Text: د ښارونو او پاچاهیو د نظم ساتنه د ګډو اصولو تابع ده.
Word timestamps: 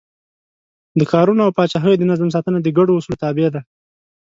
د 0.99 1.01
ښارونو 1.09 1.41
او 1.45 1.51
پاچاهیو 1.57 1.99
د 1.99 2.03
نظم 2.11 2.29
ساتنه 2.35 2.57
د 2.61 2.67
ګډو 2.77 2.97
اصولو 2.97 3.19
تابع 3.23 3.47
ده. 3.55 3.61